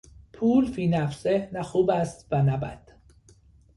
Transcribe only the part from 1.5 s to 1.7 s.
نه